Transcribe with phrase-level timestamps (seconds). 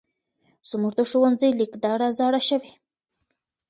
[0.69, 2.71] زمونږ د ښونځې لېک دړه زاړه شوی.